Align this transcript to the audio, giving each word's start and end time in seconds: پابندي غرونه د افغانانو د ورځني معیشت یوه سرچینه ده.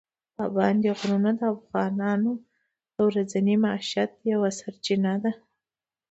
پابندي 0.35 0.91
غرونه 0.99 1.31
د 1.39 1.41
افغانانو 1.55 2.31
د 2.93 2.97
ورځني 3.09 3.55
معیشت 3.65 4.11
یوه 4.31 4.49
سرچینه 4.59 5.13
ده. 5.23 5.31